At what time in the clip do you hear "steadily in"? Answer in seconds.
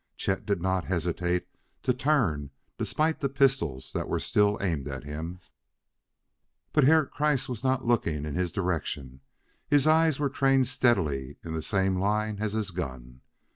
10.65-11.53